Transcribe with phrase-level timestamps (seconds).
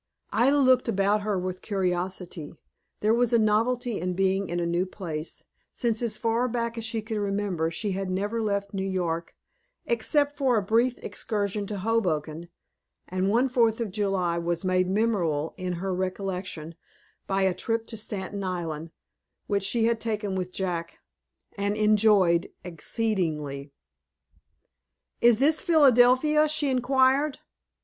[0.33, 2.55] Ida looked about her with curiosity.
[3.01, 5.43] There was a novelty in being in a new place,
[5.73, 9.35] since, as far back as she could remember, she had never left New York,
[9.85, 12.49] except for a brief excursion to Hoboken;
[13.07, 16.73] and one Fourth of July was made memorable in her recollection,
[17.27, 18.89] by a trip to Staten Island,
[19.45, 20.97] which she had taken with Jack,
[21.55, 23.69] and enjoyed exceedingly.
[25.21, 27.37] "Is this Philadelphia?" she inquired.